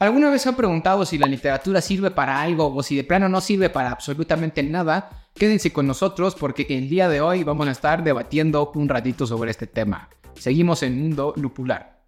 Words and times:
¿Alguna 0.00 0.30
vez 0.30 0.46
han 0.46 0.56
preguntado 0.56 1.04
si 1.04 1.18
la 1.18 1.26
literatura 1.26 1.82
sirve 1.82 2.10
para 2.10 2.40
algo 2.40 2.74
o 2.74 2.82
si 2.82 2.96
de 2.96 3.04
plano 3.04 3.28
no 3.28 3.42
sirve 3.42 3.68
para 3.68 3.90
absolutamente 3.90 4.62
nada? 4.62 5.28
Quédense 5.34 5.74
con 5.74 5.86
nosotros 5.86 6.34
porque 6.34 6.64
el 6.70 6.88
día 6.88 7.10
de 7.10 7.20
hoy 7.20 7.44
vamos 7.44 7.68
a 7.68 7.72
estar 7.72 8.02
debatiendo 8.02 8.72
un 8.74 8.88
ratito 8.88 9.26
sobre 9.26 9.50
este 9.50 9.66
tema. 9.66 10.08
Seguimos 10.32 10.82
en 10.82 11.02
Mundo 11.02 11.34
Lupular. 11.36 12.02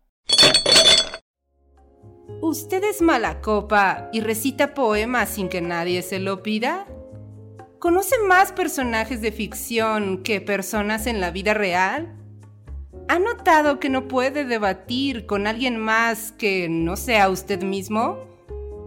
¿Usted 2.41 2.83
es 2.83 3.03
mala 3.03 3.43
copa 3.43 4.09
y 4.11 4.23
recita 4.23 4.73
poemas 4.73 5.29
sin 5.29 5.51
que 5.51 5.61
nadie 5.61 6.01
se 6.01 6.19
lo 6.19 6.43
pida? 6.43 6.87
¿Conoce 7.79 8.17
más 8.27 8.53
personajes 8.53 9.21
de 9.21 9.33
ficción 9.33 10.23
que 10.23 10.41
personas 10.41 11.07
en 11.07 11.21
la 11.21 11.31
vida 11.31 11.53
real? 11.53 12.22
¿Ha 13.09 13.19
notado 13.19 13.79
que 13.79 13.89
no 13.89 14.09
puede 14.09 14.45
debatir 14.45 15.27
con 15.27 15.47
alguien 15.47 15.79
más 15.79 16.33
que 16.33 16.69
no 16.69 16.97
sea 16.97 17.29
usted 17.29 17.63
mismo? 17.63 18.19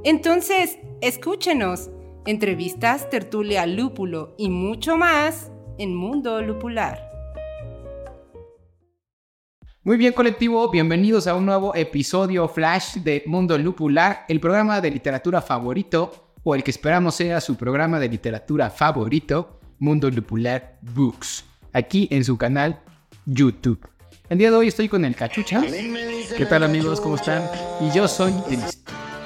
Entonces, 0.03 0.79
escúchenos. 1.01 1.89
Entrevistas, 2.25 3.09
tertulia, 3.09 3.65
lúpulo 3.67 4.33
y 4.37 4.49
mucho 4.49 4.97
más 4.97 5.51
en 5.77 5.93
Mundo 5.93 6.41
Lupular. 6.41 6.99
Muy 9.83 9.97
bien 9.97 10.13
colectivo, 10.13 10.71
bienvenidos 10.71 11.27
a 11.27 11.35
un 11.35 11.45
nuevo 11.45 11.75
episodio 11.75 12.47
flash 12.47 12.95
de 12.95 13.21
Mundo 13.27 13.55
Lupular, 13.59 14.25
el 14.27 14.39
programa 14.39 14.81
de 14.81 14.89
literatura 14.89 15.41
favorito 15.41 16.31
o 16.43 16.55
el 16.55 16.63
que 16.63 16.71
esperamos 16.71 17.13
sea 17.13 17.39
su 17.39 17.55
programa 17.55 17.99
de 17.99 18.09
literatura 18.09 18.71
favorito, 18.71 19.59
Mundo 19.77 20.09
Lupular 20.09 20.79
Books, 20.81 21.45
aquí 21.73 22.07
en 22.09 22.23
su 22.23 22.35
canal 22.37 22.81
YouTube. 23.27 23.94
El 24.27 24.39
día 24.39 24.49
de 24.49 24.57
hoy 24.57 24.69
estoy 24.69 24.89
con 24.89 25.05
el 25.05 25.15
Cachucha. 25.15 25.61
¿Qué 26.35 26.47
tal 26.47 26.63
amigos? 26.63 26.99
¿Cómo 26.99 27.15
están? 27.15 27.43
Y 27.79 27.95
yo 27.95 28.07
soy. 28.07 28.33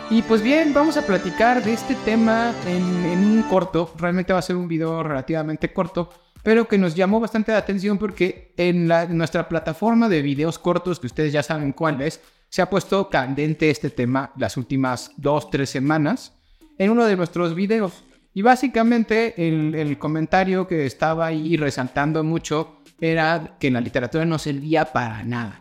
Y 0.09 0.21
pues 0.23 0.41
bien, 0.41 0.73
vamos 0.73 0.98
a 0.98 1.05
platicar 1.05 1.63
de 1.63 1.71
este 1.71 1.95
tema 2.03 2.53
en, 2.67 2.84
un 2.84 3.43
corto. 3.43 3.93
Realmente 3.98 4.34
va 4.34 4.40
a 4.40 4.41
ser 4.41 4.57
un 4.57 4.68
video 4.68 5.01
relativamente 5.01 5.71
corto, 5.71 6.09
pero 6.43 6.68
que 6.68 6.77
nos 6.77 6.96
llamó 6.96 7.21
bastante 7.21 7.54
la 7.54 7.59
atención 7.59 7.98
porque 7.98 8.54
en, 8.57 8.87
nuestra 9.15 9.48
plataforma 9.48 10.09
de 10.09 10.21
videos 10.21 10.59
cortos, 10.59 10.99
que 10.99 11.07
ustedes 11.07 11.31
ya 11.31 11.43
saben 11.43 11.71
cuál 11.71 12.02
es, 12.02 12.20
se 12.49 12.62
ha 12.62 12.70
puesto 12.70 13.09
candente 13.09 13.70
este 13.70 13.90
tema 13.91 14.34
las 14.35 14.57
últimas 14.57 15.12
dos, 15.15 15.49
tres 15.49 15.70
semanas 15.70 16.34
en 16.77 16.90
uno 16.90 17.05
de 17.05 17.15
nuestros 17.15 17.55
videos. 17.55 18.04
Y 18.34 18.41
básicamente 18.41 19.48
el, 19.48 19.74
el 19.76 19.98
comentario 19.98 20.68
que 20.68 20.85
estaba 20.85 21.27
ahí 21.27 21.55
resaltando 21.55 22.21
mucho 22.21 22.79
era 23.02 23.58
que 23.60 23.72
la 23.72 23.82
literatura 23.82 24.26
no 24.26 24.38
servía 24.40 24.86
para 24.86 25.24
nada. 25.24 25.60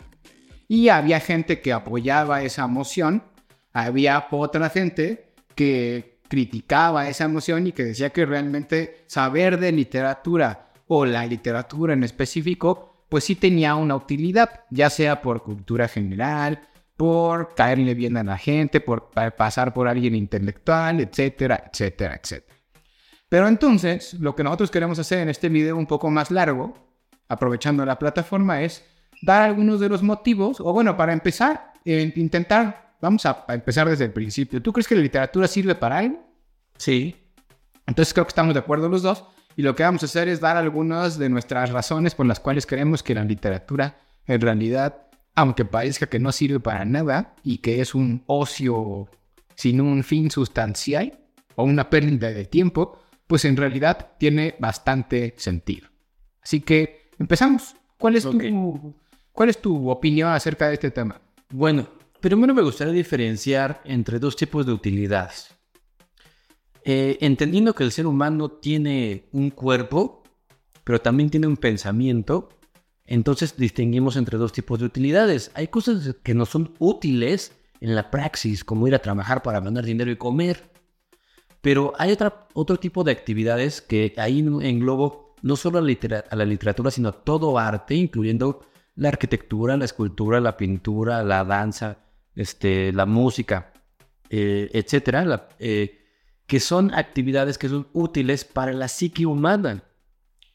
Y 0.68 0.88
había 0.88 1.20
gente 1.20 1.60
que 1.60 1.72
apoyaba 1.72 2.42
esa 2.42 2.66
moción, 2.66 3.22
había 3.72 4.26
otra 4.30 4.68
gente 4.68 5.32
que 5.54 6.20
criticaba 6.28 7.08
esa 7.08 7.26
moción 7.26 7.66
y 7.66 7.72
que 7.72 7.84
decía 7.84 8.10
que 8.10 8.26
realmente 8.26 9.04
saber 9.06 9.58
de 9.58 9.72
literatura 9.72 10.70
o 10.86 11.06
la 11.06 11.26
literatura 11.26 11.94
en 11.94 12.04
específico, 12.04 13.04
pues 13.08 13.24
sí 13.24 13.34
tenía 13.34 13.74
una 13.74 13.96
utilidad, 13.96 14.64
ya 14.70 14.90
sea 14.90 15.22
por 15.22 15.42
cultura 15.42 15.88
general, 15.88 16.68
por 16.96 17.54
caerle 17.54 17.94
bien 17.94 18.16
a 18.16 18.24
la 18.24 18.36
gente, 18.36 18.80
por 18.80 19.10
pasar 19.36 19.72
por 19.72 19.88
alguien 19.88 20.14
intelectual, 20.14 21.00
etcétera, 21.00 21.70
etcétera, 21.70 22.20
etcétera. 22.22 22.56
Pero 23.28 23.46
entonces, 23.46 24.14
lo 24.14 24.34
que 24.34 24.42
nosotros 24.42 24.70
queremos 24.70 24.98
hacer 24.98 25.20
en 25.20 25.28
este 25.28 25.48
video 25.48 25.76
un 25.76 25.86
poco 25.86 26.10
más 26.10 26.30
largo 26.30 26.87
aprovechando 27.28 27.84
la 27.84 27.98
plataforma 27.98 28.62
es 28.62 28.84
dar 29.22 29.42
algunos 29.42 29.80
de 29.80 29.88
los 29.88 30.02
motivos, 30.02 30.60
o 30.60 30.72
bueno, 30.72 30.96
para 30.96 31.12
empezar, 31.12 31.72
eh, 31.84 32.12
intentar, 32.16 32.94
vamos 33.00 33.26
a, 33.26 33.44
empezar 33.48 33.88
desde 33.88 34.06
el 34.06 34.12
principio. 34.12 34.62
¿Tú 34.62 34.72
crees 34.72 34.88
que 34.88 34.94
la 34.94 35.02
literatura 35.02 35.46
sirve 35.46 35.74
para 35.74 35.98
algo? 35.98 36.24
Sí. 36.76 37.16
Entonces 37.86 38.12
creo 38.14 38.24
que 38.24 38.30
estamos 38.30 38.54
de 38.54 38.60
acuerdo 38.60 38.88
los 38.88 39.02
dos. 39.02 39.24
Y 39.56 39.62
lo 39.62 39.74
que 39.74 39.82
vamos 39.82 40.02
a 40.02 40.06
hacer 40.06 40.28
es 40.28 40.40
dar 40.40 40.56
algunas 40.56 41.18
de 41.18 41.28
nuestras 41.28 41.70
razones 41.70 42.14
por 42.14 42.26
las 42.26 42.38
cuales 42.38 42.64
creemos 42.64 43.02
que 43.02 43.14
la 43.14 43.24
literatura 43.24 43.96
en 44.26 44.40
realidad, 44.40 45.08
aunque 45.34 45.64
parezca 45.64 46.06
que 46.06 46.20
no 46.20 46.30
sirve 46.30 46.60
para 46.60 46.84
nada 46.84 47.34
y 47.42 47.58
que 47.58 47.80
es 47.80 47.94
un 47.94 48.22
ocio 48.26 49.08
sin 49.56 49.80
un 49.80 50.04
fin 50.04 50.30
sustancial 50.30 51.18
o 51.56 51.64
una 51.64 51.90
pérdida 51.90 52.30
de 52.30 52.44
tiempo, 52.44 53.00
pues 53.26 53.44
en 53.44 53.56
realidad 53.56 54.12
tiene 54.18 54.54
bastante 54.60 55.34
sentido. 55.38 55.88
Así 56.40 56.60
que 56.60 56.97
Empezamos. 57.18 57.74
¿Cuál 57.98 58.16
es, 58.16 58.22
tu, 58.22 58.94
¿Cuál 59.32 59.48
es 59.48 59.60
tu 59.60 59.90
opinión 59.90 60.30
acerca 60.30 60.68
de 60.68 60.74
este 60.74 60.90
tema? 60.90 61.20
Bueno, 61.50 61.88
primero 62.20 62.54
me 62.54 62.62
gustaría 62.62 62.92
diferenciar 62.92 63.80
entre 63.84 64.18
dos 64.18 64.36
tipos 64.36 64.64
de 64.64 64.72
utilidades. 64.72 65.54
Eh, 66.84 67.18
entendiendo 67.20 67.74
que 67.74 67.84
el 67.84 67.92
ser 67.92 68.06
humano 68.06 68.50
tiene 68.50 69.24
un 69.32 69.50
cuerpo, 69.50 70.22
pero 70.84 71.00
también 71.00 71.28
tiene 71.28 71.46
un 71.46 71.56
pensamiento, 71.56 72.48
entonces 73.04 73.56
distinguimos 73.56 74.16
entre 74.16 74.38
dos 74.38 74.52
tipos 74.52 74.78
de 74.78 74.86
utilidades. 74.86 75.50
Hay 75.54 75.68
cosas 75.68 76.16
que 76.22 76.34
no 76.34 76.46
son 76.46 76.74
útiles 76.78 77.52
en 77.80 77.94
la 77.94 78.10
praxis, 78.10 78.64
como 78.64 78.86
ir 78.86 78.94
a 78.94 79.00
trabajar 79.00 79.42
para 79.42 79.60
ganar 79.60 79.84
dinero 79.84 80.10
y 80.10 80.16
comer. 80.16 80.70
Pero 81.60 81.92
hay 81.98 82.12
otra, 82.12 82.46
otro 82.54 82.78
tipo 82.78 83.02
de 83.04 83.12
actividades 83.12 83.82
que 83.82 84.14
ahí 84.16 84.40
englobo 84.40 85.27
no 85.42 85.56
solo 85.56 85.78
a 85.78 85.80
la, 85.82 86.44
literatura, 86.44 86.90
sino 86.90 87.08
a 87.08 87.12
todo 87.12 87.58
arte, 87.58 87.94
incluyendo 87.94 88.66
la 88.96 89.08
arquitectura, 89.08 89.76
la 89.76 89.84
escultura, 89.84 90.40
la 90.40 90.56
pintura, 90.56 91.22
la 91.22 91.44
danza, 91.44 91.98
este, 92.34 92.92
la 92.92 93.06
música, 93.06 93.72
eh, 94.30 94.70
etcétera, 94.72 95.48
eh, 95.58 95.98
que 96.46 96.60
son 96.60 96.92
actividades 96.94 97.58
que 97.58 97.68
son 97.68 97.88
útiles 97.92 98.44
para 98.44 98.72
la 98.72 98.88
psique 98.88 99.26
humana, 99.26 99.82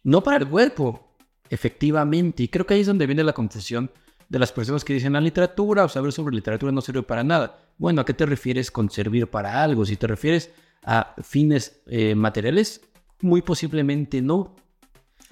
no 0.04 0.24
para 0.24 0.38
el 0.38 0.48
cuerpo, 0.48 1.16
efectivamente. 1.50 2.44
Y 2.44 2.48
creo 2.48 2.66
que 2.66 2.74
ahí 2.74 2.82
es 2.82 2.88
donde 2.88 3.06
viene 3.06 3.24
la 3.24 3.34
confusión 3.34 3.92
de 4.28 4.40
las 4.40 4.52
personas 4.52 4.84
que 4.84 4.94
dicen 4.94 5.14
la 5.14 5.22
literatura 5.22 5.86
o 5.86 5.90
saber 5.90 6.12
sobre 6.12 6.36
literatura 6.36 6.72
no 6.72 6.82
sirve 6.82 7.04
para 7.04 7.24
nada. 7.24 7.60
Bueno, 7.78 8.02
¿a 8.02 8.06
qué 8.06 8.14
te 8.14 8.26
refieres 8.26 8.72
con 8.72 8.90
servir 8.90 9.28
para 9.28 9.62
algo? 9.62 9.86
Si 9.86 9.96
te 9.96 10.08
refieres 10.08 10.52
a 10.84 11.14
fines 11.22 11.82
eh, 11.86 12.16
materiales, 12.16 12.82
muy 13.22 13.42
posiblemente 13.42 14.22
no. 14.22 14.56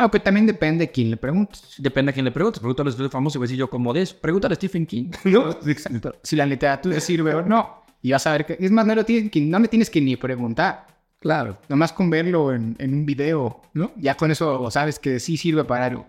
Aunque 0.02 0.20
también 0.20 0.48
depende 0.48 0.88
de 0.88 0.92
quién 0.92 1.12
le 1.12 1.18
preguntes. 1.18 1.76
Depende 1.78 2.10
a 2.10 2.14
quién 2.14 2.26
le 2.26 2.32
preguntes. 2.32 2.60
Pregúntale 2.60 2.90
a 2.90 3.10
famoso 3.10 3.38
y 3.38 3.40
voy 3.40 3.46
a 3.46 3.48
decir 3.48 3.60
yo 3.60 3.70
como 3.70 3.94
de 3.94 4.02
eso. 4.02 4.16
Pregúntale 4.20 4.54
a 4.54 4.56
Stephen 4.56 4.86
King. 4.86 5.12
¿no? 5.26 5.56
Si 6.24 6.36
la 6.36 6.46
literatura 6.46 7.00
sirve 7.00 7.36
o 7.36 7.44
no. 7.44 7.84
Y 8.02 8.12
vas 8.12 8.26
a 8.26 8.32
ver 8.32 8.46
que... 8.46 8.58
Es 8.60 8.72
más, 8.72 8.86
no, 8.86 8.96
lo 8.96 9.06
tienes 9.06 9.30
que, 9.30 9.42
no 9.42 9.60
le 9.60 9.68
tienes 9.68 9.90
que 9.92 10.02
ni 10.02 10.16
preguntar. 10.16 10.88
Claro. 11.20 11.60
Nomás 11.70 11.94
con 11.94 12.10
verlo 12.10 12.52
en, 12.52 12.76
en 12.80 12.94
un 12.96 13.06
video, 13.06 13.62
¿no? 13.74 13.92
Ya 13.96 14.18
con 14.18 14.32
eso 14.32 14.72
sabes 14.72 14.98
que 14.98 15.20
sí 15.20 15.38
sirve 15.38 15.64
para 15.64 15.86
algo. 15.86 16.08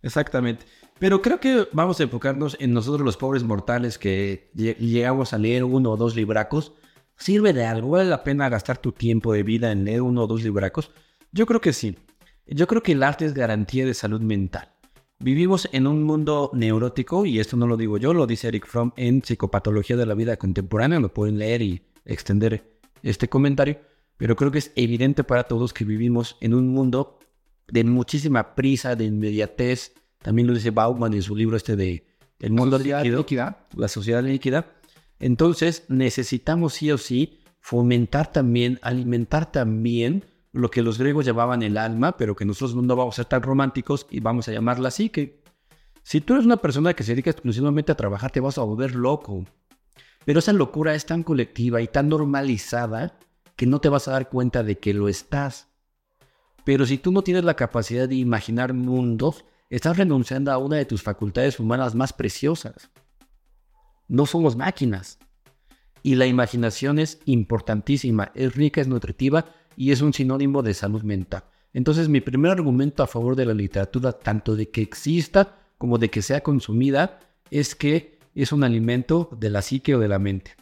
Exactamente. 0.00 0.64
Pero 1.00 1.20
creo 1.20 1.40
que 1.40 1.66
vamos 1.72 1.98
a 1.98 2.04
enfocarnos 2.04 2.56
en 2.60 2.72
nosotros 2.72 3.04
los 3.04 3.16
pobres 3.16 3.42
mortales 3.42 3.98
que 3.98 4.50
llegamos 4.54 5.32
a 5.32 5.38
leer 5.38 5.64
uno 5.64 5.90
o 5.90 5.96
dos 5.96 6.14
libracos. 6.14 6.72
¿Sirve 7.16 7.52
de 7.52 7.64
algo? 7.64 7.90
¿Vale 7.90 8.08
la 8.08 8.22
pena 8.22 8.48
gastar 8.48 8.78
tu 8.78 8.92
tiempo 8.92 9.32
de 9.32 9.42
vida 9.42 9.72
en 9.72 9.84
leer 9.84 10.02
uno 10.02 10.22
o 10.22 10.26
dos 10.28 10.44
libracos? 10.44 10.92
Yo 11.32 11.46
creo 11.46 11.60
que 11.60 11.72
sí. 11.72 11.96
Yo 12.46 12.66
creo 12.66 12.82
que 12.82 12.92
el 12.92 13.02
arte 13.02 13.24
es 13.24 13.32
garantía 13.32 13.86
de 13.86 13.94
salud 13.94 14.20
mental. 14.20 14.70
Vivimos 15.18 15.66
en 15.72 15.86
un 15.86 16.02
mundo 16.02 16.50
neurótico, 16.52 17.24
y 17.24 17.40
esto 17.40 17.56
no 17.56 17.66
lo 17.66 17.78
digo 17.78 17.96
yo, 17.96 18.12
lo 18.12 18.26
dice 18.26 18.48
Eric 18.48 18.66
Fromm 18.66 18.92
en 18.96 19.22
Psicopatología 19.22 19.96
de 19.96 20.04
la 20.04 20.14
Vida 20.14 20.36
Contemporánea, 20.36 21.00
lo 21.00 21.14
pueden 21.14 21.38
leer 21.38 21.62
y 21.62 21.82
extender 22.04 22.78
este 23.02 23.28
comentario, 23.28 23.78
pero 24.18 24.36
creo 24.36 24.50
que 24.50 24.58
es 24.58 24.72
evidente 24.76 25.24
para 25.24 25.44
todos 25.44 25.72
que 25.72 25.84
vivimos 25.84 26.36
en 26.40 26.52
un 26.52 26.68
mundo 26.68 27.18
de 27.68 27.82
muchísima 27.84 28.54
prisa, 28.54 28.94
de 28.94 29.06
inmediatez, 29.06 29.94
también 30.20 30.46
lo 30.46 30.54
dice 30.54 30.70
Bauman 30.70 31.14
en 31.14 31.22
su 31.22 31.34
libro 31.34 31.56
este 31.56 31.76
de 31.76 32.06
El 32.40 32.52
mundo 32.52 32.78
líquido, 32.78 33.24
la 33.74 33.88
sociedad 33.88 34.22
líquida. 34.22 34.66
Entonces 35.18 35.84
necesitamos 35.88 36.74
sí 36.74 36.90
o 36.90 36.98
sí 36.98 37.40
fomentar 37.60 38.30
también, 38.32 38.78
alimentar 38.82 39.50
también 39.50 40.24
lo 40.54 40.70
que 40.70 40.82
los 40.82 40.98
griegos 40.98 41.26
llamaban 41.26 41.64
el 41.64 41.76
alma, 41.76 42.16
pero 42.16 42.36
que 42.36 42.44
nosotros 42.44 42.76
no 42.76 42.94
vamos 42.94 43.14
a 43.14 43.22
ser 43.22 43.24
tan 43.24 43.42
románticos 43.42 44.06
y 44.08 44.20
vamos 44.20 44.46
a 44.46 44.52
llamarla 44.52 44.86
así, 44.86 45.10
que 45.10 45.42
si 46.04 46.20
tú 46.20 46.34
eres 46.34 46.46
una 46.46 46.58
persona 46.58 46.94
que 46.94 47.02
se 47.02 47.12
dedica 47.12 47.30
exclusivamente 47.30 47.90
a 47.90 47.96
trabajar, 47.96 48.30
te 48.30 48.38
vas 48.38 48.56
a 48.56 48.62
volver 48.62 48.94
loco. 48.94 49.44
Pero 50.24 50.38
esa 50.38 50.52
locura 50.52 50.94
es 50.94 51.06
tan 51.06 51.24
colectiva 51.24 51.82
y 51.82 51.88
tan 51.88 52.08
normalizada 52.08 53.18
que 53.56 53.66
no 53.66 53.80
te 53.80 53.88
vas 53.88 54.06
a 54.06 54.12
dar 54.12 54.28
cuenta 54.28 54.62
de 54.62 54.78
que 54.78 54.94
lo 54.94 55.08
estás. 55.08 55.68
Pero 56.64 56.86
si 56.86 56.98
tú 56.98 57.10
no 57.10 57.22
tienes 57.22 57.42
la 57.42 57.54
capacidad 57.54 58.08
de 58.08 58.14
imaginar 58.14 58.74
mundos, 58.74 59.44
estás 59.70 59.96
renunciando 59.96 60.52
a 60.52 60.58
una 60.58 60.76
de 60.76 60.84
tus 60.84 61.02
facultades 61.02 61.58
humanas 61.58 61.96
más 61.96 62.12
preciosas. 62.12 62.90
No 64.06 64.24
somos 64.26 64.54
máquinas. 64.54 65.18
Y 66.04 66.14
la 66.14 66.26
imaginación 66.26 67.00
es 67.00 67.20
importantísima, 67.24 68.30
es 68.34 68.54
rica, 68.54 68.80
es 68.80 68.86
nutritiva, 68.86 69.46
y 69.76 69.92
es 69.92 70.00
un 70.00 70.12
sinónimo 70.12 70.62
de 70.62 70.74
salud 70.74 71.02
mental. 71.02 71.44
Entonces 71.72 72.08
mi 72.08 72.20
primer 72.20 72.52
argumento 72.52 73.02
a 73.02 73.06
favor 73.06 73.34
de 73.36 73.46
la 73.46 73.54
literatura, 73.54 74.12
tanto 74.12 74.54
de 74.54 74.70
que 74.70 74.80
exista 74.80 75.56
como 75.76 75.98
de 75.98 76.08
que 76.08 76.22
sea 76.22 76.42
consumida, 76.42 77.20
es 77.50 77.74
que 77.74 78.18
es 78.34 78.52
un 78.52 78.64
alimento 78.64 79.28
de 79.38 79.50
la 79.50 79.62
psique 79.62 79.94
o 79.94 79.98
de 79.98 80.08
la 80.08 80.18
mente. 80.18 80.52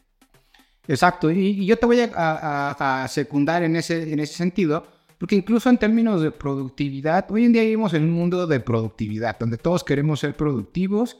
Exacto, 0.88 1.30
y, 1.30 1.64
yo 1.64 1.78
te 1.78 1.86
voy 1.86 2.00
a, 2.00 3.06
secundar 3.08 3.62
en 3.62 3.76
ese, 3.76 4.12
en 4.12 4.18
ese 4.20 4.34
sentido, 4.34 4.86
porque 5.18 5.36
incluso 5.36 5.70
en 5.70 5.78
términos 5.78 6.22
de 6.22 6.32
productividad, 6.32 7.30
hoy 7.30 7.44
en 7.44 7.52
día 7.52 7.62
vivimos 7.62 7.94
en 7.94 8.02
un 8.04 8.10
mundo 8.10 8.46
de 8.46 8.58
productividad, 8.58 9.38
donde 9.38 9.58
todos 9.58 9.84
queremos 9.84 10.18
ser 10.20 10.34
productivos. 10.34 11.18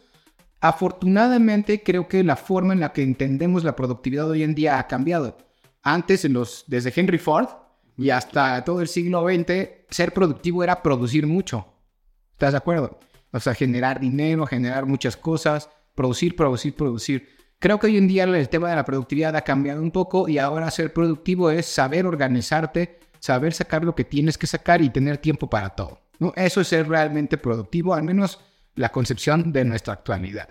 Afortunadamente, 0.61 1.83
creo 1.83 2.09
que 2.09 2.25
la 2.25 2.37
forma 2.37 2.73
en 2.73 2.81
la 2.81 2.93
que 2.93 3.03
entendemos 3.03 3.62
la 3.62 3.77
productividad 3.77 4.29
hoy 4.29 4.43
en 4.43 4.55
día 4.55 4.79
ha 4.79 4.88
cambiado. 4.88 5.38
Antes, 5.85 6.25
en 6.25 6.33
los, 6.33 6.65
desde 6.67 6.93
Henry 6.95 7.19
Ford 7.19 7.49
y 7.97 8.11
hasta 8.11 8.65
todo 8.65 8.81
el 8.81 8.89
siglo 8.89 9.27
XX, 9.27 9.69
ser 9.91 10.12
productivo 10.12 10.65
era 10.65 10.83
producir 10.83 11.27
mucho. 11.27 11.67
¿Estás 12.33 12.53
de 12.53 12.59
acuerdo? 12.59 12.99
O 13.33 13.41
sea, 13.41 13.55
generar 13.55 14.00
dinero, 14.00 14.47
generar 14.47 14.87
muchas 14.87 15.17
cosas, 15.17 15.69
producir, 15.94 16.37
producir, 16.37 16.75
producir. 16.75 17.29
Creo 17.59 17.79
que 17.79 17.87
hoy 17.87 17.97
en 17.97 18.09
día 18.09 18.25
el 18.25 18.49
tema 18.49 18.71
de 18.71 18.77
la 18.77 18.85
productividad 18.85 19.37
ha 19.37 19.43
cambiado 19.43 19.81
un 19.83 19.91
poco 19.91 20.29
y 20.29 20.39
ahora 20.39 20.71
ser 20.71 20.93
productivo 20.93 21.50
es 21.50 21.67
saber 21.67 22.06
organizarte, 22.06 22.99
saber 23.21 23.55
sacar 23.55 23.85
lo 23.85 23.95
que 23.95 24.05
tienes 24.05 24.37
que 24.37 24.47
sacar 24.47 24.83
y 24.83 24.91
tener 24.91 25.19
tiempo 25.19 25.49
para 25.49 25.71
todo. 25.71 26.00
¿no? 26.19 26.33
Eso 26.37 26.61
es 26.61 26.69
ser 26.69 26.88
realmente 26.88 27.38
productivo, 27.38 27.95
al 27.95 28.03
menos 28.03 28.41
la 28.75 28.91
concepción 28.91 29.53
de 29.53 29.65
nuestra 29.65 29.95
actualidad. 29.95 30.49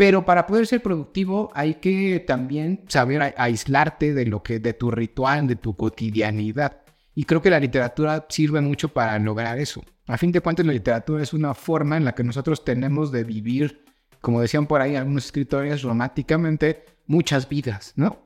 Pero 0.00 0.24
para 0.24 0.46
poder 0.46 0.66
ser 0.66 0.82
productivo 0.82 1.50
hay 1.54 1.74
que 1.74 2.24
también 2.26 2.84
saber 2.88 3.34
aislarte 3.36 4.14
de 4.14 4.24
lo 4.24 4.42
que 4.42 4.58
de 4.58 4.72
tu 4.72 4.90
ritual, 4.90 5.46
de 5.46 5.56
tu 5.56 5.76
cotidianidad. 5.76 6.80
Y 7.14 7.24
creo 7.24 7.42
que 7.42 7.50
la 7.50 7.60
literatura 7.60 8.24
sirve 8.30 8.62
mucho 8.62 8.88
para 8.88 9.18
lograr 9.18 9.58
eso. 9.58 9.84
A 10.06 10.16
fin 10.16 10.32
de 10.32 10.40
cuentas, 10.40 10.64
la 10.64 10.72
literatura 10.72 11.22
es 11.22 11.34
una 11.34 11.52
forma 11.52 11.98
en 11.98 12.06
la 12.06 12.14
que 12.14 12.24
nosotros 12.24 12.64
tenemos 12.64 13.12
de 13.12 13.24
vivir 13.24 13.84
como 14.22 14.40
decían 14.40 14.66
por 14.66 14.80
ahí 14.80 14.96
algunos 14.96 15.26
escritores, 15.26 15.82
románticamente, 15.82 16.86
muchas 17.06 17.46
vidas, 17.46 17.92
¿no? 17.96 18.18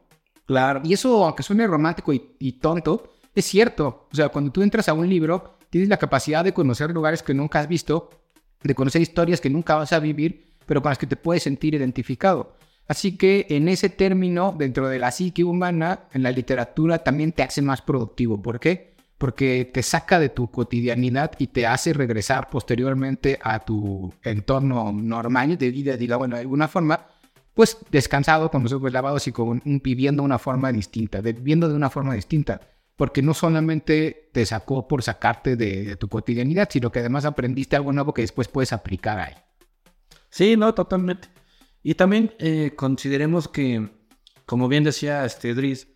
Claro. 0.47 0.81
Y 0.85 0.93
eso, 0.93 1.25
aunque 1.25 1.43
suene 1.43 1.67
romántico 1.67 2.13
y, 2.13 2.53
tonto, 2.53 3.15
es 3.35 3.47
cierto. 3.47 4.09
O 4.13 4.15
sea, 4.15 4.29
cuando 4.29 4.53
tú 4.53 4.63
entras 4.63 4.89
a 4.89 4.93
un 4.93 5.09
libro, 5.09 5.59
tienes 5.71 5.89
la 5.89 5.97
capacidad 5.97 6.45
de 6.45 6.55
conocer 6.55 6.91
lugares 6.91 7.23
que 7.23 7.35
nunca 7.35 7.59
has 7.59 7.69
visto, 7.69 8.11
de 8.63 8.75
conocer 8.77 9.03
historias 9.03 9.41
que 9.41 9.51
nunca 9.51 9.75
vas 9.75 9.93
a 9.93 9.99
vivir, 9.99 10.54
pero 10.67 10.83
con 10.83 10.91
las 10.91 10.99
que 10.99 11.07
te 11.07 11.17
puedes 11.17 11.43
sentir 11.43 11.75
identificado. 11.75 12.57
Así 12.87 13.17
que 13.17 13.47
en 13.49 13.69
ese 13.69 13.89
término, 13.89 14.55
dentro 14.59 14.89
de 14.89 14.99
la 14.99 15.11
psique 15.11 15.45
humana, 15.45 16.01
en 16.13 16.23
la 16.23 16.31
literatura 16.31 16.99
también 16.99 17.33
te 17.33 17.43
hace 17.43 17.63
más 17.63 17.81
productivo. 17.81 18.43
¿Por 18.43 18.61
qué? 18.61 18.95
porque 19.19 19.71
te 19.73 19.83
saca 19.83 20.19
de 20.19 20.29
tu 20.29 20.51
cotidianidad 20.51 21.33
y 21.39 21.47
te 21.47 21.67
hace 21.67 21.93
regresar 21.93 22.51
posteriormente 22.51 23.39
a 23.43 23.65
tu 23.65 24.13
entorno 24.23 24.93
normal 24.93 25.57
de 25.57 25.71
vida, 25.71 25.97
digamos, 25.97 26.29
de 26.31 26.41
alguna 26.41 26.69
forma, 26.69 27.07
pues 27.55 27.79
descansado, 27.91 28.51
con 28.51 28.65
los 28.65 28.73
ojos 28.73 28.93
lavados 28.93 29.27
y 29.27 29.33
con, 29.33 29.63
viviendo 29.65 30.23
una 30.23 30.39
forma 30.39 30.73
distinta, 30.73 31.21
viviendo 31.21 31.69
de 31.69 31.75
una 31.75 31.91
forma 31.91 32.15
distinta, 32.15 32.61
porque 32.97 33.23
no 33.23 33.35
solamente 33.35 34.29
te 34.33 34.45
sacó 34.45 34.87
por 34.87 35.03
sacarte 35.03 35.57
de, 35.57 35.97
tu 35.97 36.09
cotidianidad, 36.09 36.69
sino 36.71 36.91
que 36.91 36.99
además 36.99 37.25
aprendiste 37.25 37.77
algo 37.77 37.93
nuevo 37.93 38.13
que 38.13 38.23
después 38.23 38.49
puedes 38.49 38.73
aplicar 38.73 39.19
ahí. 39.21 39.35
Sí, 40.35 40.57
no, 40.57 40.75
totalmente. 40.75 41.29
Y 41.85 41.95
también 41.95 42.35
eh, 42.41 42.73
consideremos 42.75 43.47
que, 43.47 43.89
como 44.47 44.67
bien 44.67 44.83
decía 44.83 45.25
este 45.25 45.55
Dries, 45.55 45.87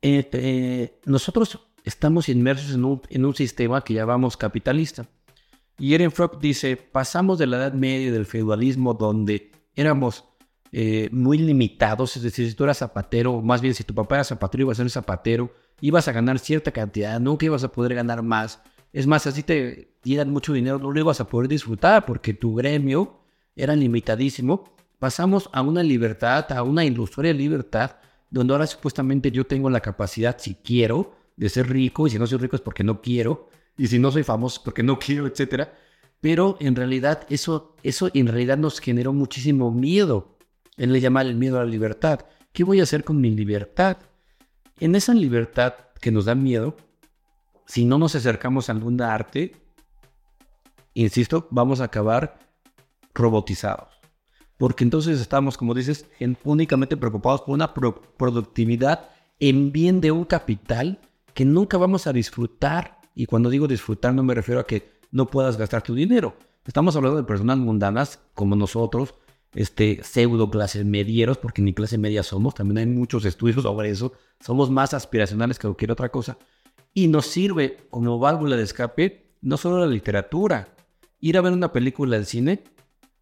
eh, 0.00 0.98
nosotros 1.04 1.60
estamos 1.84 2.30
inmersos 2.30 2.74
en 3.10 3.24
un, 3.26 3.34
sistema 3.34 3.84
que 3.84 3.92
llamamos 3.92 4.38
capitalista. 4.38 5.06
Y 5.78 5.92
Ehrenfrock 5.92 6.40
dice, 6.40 6.78
pasamos 6.78 7.38
de 7.38 7.48
la 7.48 7.58
Edad 7.58 7.74
Media 7.74 8.10
del 8.10 8.24
feudalismo 8.24 8.94
donde 8.94 9.52
éramos 9.74 10.24
eh, 10.72 11.10
muy 11.12 11.36
limitados, 11.36 12.16
es 12.16 12.22
decir, 12.22 12.48
si 12.48 12.54
tú 12.54 12.64
eras 12.64 12.78
zapatero, 12.78 13.42
más 13.42 13.60
bien 13.60 13.74
si 13.74 13.84
tu 13.84 13.94
papá 13.94 14.14
era 14.14 14.24
zapatero, 14.24 14.62
ibas 14.62 14.80
a 14.80 14.84
ser 14.84 14.90
zapatero, 14.90 15.52
ibas 15.82 16.08
a 16.08 16.12
ganar 16.12 16.38
cierta 16.38 16.72
cantidad, 16.72 17.20
nunca 17.20 17.44
ibas 17.44 17.62
a 17.62 17.72
poder 17.72 17.94
ganar 17.94 18.22
más. 18.22 18.58
Es 18.94 19.06
más, 19.06 19.26
así 19.26 19.42
te 19.42 19.98
dieran 20.02 20.30
mucho 20.30 20.54
dinero, 20.54 20.78
no 20.78 20.90
lo 20.90 20.98
ibas 20.98 21.20
a 21.20 21.28
poder 21.28 21.46
disfrutar 21.46 22.06
porque 22.06 22.32
tu 22.32 22.54
gremio 22.54 23.25
era 23.56 23.74
limitadísimo. 23.74 24.64
Pasamos 24.98 25.48
a 25.52 25.62
una 25.62 25.82
libertad, 25.82 26.52
a 26.52 26.62
una 26.62 26.84
ilusoria 26.84 27.32
libertad, 27.32 27.96
donde 28.30 28.52
ahora 28.52 28.66
supuestamente 28.66 29.30
yo 29.30 29.46
tengo 29.46 29.70
la 29.70 29.80
capacidad, 29.80 30.36
si 30.38 30.54
quiero, 30.54 31.14
de 31.36 31.48
ser 31.48 31.68
rico, 31.68 32.06
y 32.06 32.10
si 32.10 32.18
no 32.18 32.26
soy 32.26 32.38
rico 32.38 32.56
es 32.56 32.62
porque 32.62 32.84
no 32.84 33.00
quiero, 33.00 33.48
y 33.76 33.88
si 33.88 33.98
no 33.98 34.10
soy 34.10 34.22
famoso 34.22 34.60
es 34.60 34.64
porque 34.64 34.82
no 34.82 34.98
quiero, 35.00 35.26
etc. 35.26 35.68
Pero 36.20 36.56
en 36.60 36.76
realidad 36.76 37.26
eso, 37.28 37.74
eso 37.82 38.10
en 38.14 38.26
realidad 38.26 38.58
nos 38.58 38.78
generó 38.80 39.12
muchísimo 39.12 39.70
miedo. 39.70 40.36
Él 40.76 40.92
le 40.92 41.00
llama 41.00 41.22
el 41.22 41.34
miedo 41.34 41.58
a 41.58 41.64
la 41.64 41.70
libertad. 41.70 42.20
¿Qué 42.52 42.64
voy 42.64 42.80
a 42.80 42.84
hacer 42.84 43.04
con 43.04 43.20
mi 43.20 43.30
libertad? 43.30 43.98
En 44.78 44.94
esa 44.94 45.14
libertad 45.14 45.74
que 46.00 46.10
nos 46.10 46.26
da 46.26 46.34
miedo, 46.34 46.76
si 47.66 47.84
no 47.84 47.98
nos 47.98 48.14
acercamos 48.14 48.68
a 48.68 48.72
alguna 48.72 49.14
arte, 49.14 49.56
insisto, 50.94 51.48
vamos 51.50 51.80
a 51.80 51.84
acabar 51.84 52.45
robotizados. 53.16 53.88
Porque 54.58 54.84
entonces 54.84 55.20
estamos, 55.20 55.56
como 55.56 55.74
dices, 55.74 56.06
únicamente 56.44 56.96
preocupados 56.96 57.42
por 57.42 57.54
una 57.54 57.74
productividad 57.74 59.10
en 59.38 59.72
bien 59.72 60.00
de 60.00 60.12
un 60.12 60.24
capital 60.24 61.00
que 61.34 61.44
nunca 61.44 61.76
vamos 61.76 62.06
a 62.06 62.12
disfrutar. 62.12 63.00
Y 63.14 63.26
cuando 63.26 63.50
digo 63.50 63.66
disfrutar 63.66 64.14
no 64.14 64.22
me 64.22 64.34
refiero 64.34 64.60
a 64.60 64.66
que 64.66 64.90
no 65.10 65.26
puedas 65.26 65.56
gastar 65.56 65.82
tu 65.82 65.94
dinero. 65.94 66.36
Estamos 66.64 66.96
hablando 66.96 67.18
de 67.18 67.24
personas 67.24 67.58
mundanas 67.58 68.20
como 68.34 68.56
nosotros, 68.56 69.14
este, 69.54 70.02
pseudo 70.02 70.50
clases 70.50 70.84
medieros, 70.84 71.38
porque 71.38 71.62
ni 71.62 71.72
clase 71.72 71.96
media 71.98 72.22
somos, 72.22 72.54
también 72.54 72.78
hay 72.78 72.86
muchos 72.86 73.24
estudios 73.24 73.62
sobre 73.62 73.90
eso, 73.90 74.12
somos 74.40 74.70
más 74.70 74.92
aspiracionales 74.92 75.58
que 75.58 75.68
cualquier 75.68 75.92
otra 75.92 76.10
cosa. 76.10 76.38
Y 76.92 77.08
nos 77.08 77.26
sirve 77.26 77.76
como 77.90 78.18
válvula 78.18 78.56
de 78.56 78.64
escape 78.64 79.36
no 79.42 79.56
solo 79.56 79.78
la 79.78 79.86
literatura, 79.86 80.74
ir 81.20 81.38
a 81.38 81.40
ver 81.40 81.52
una 81.52 81.72
película 81.72 82.16
del 82.16 82.26
cine 82.26 82.64